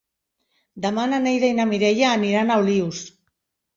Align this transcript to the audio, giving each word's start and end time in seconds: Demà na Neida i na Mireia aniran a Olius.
Demà 0.85 1.03
na 1.11 1.19
Neida 1.27 1.51
i 1.53 1.57
na 1.59 1.67
Mireia 1.73 2.09
aniran 2.15 2.51
a 2.51 2.59
Olius. 2.65 3.07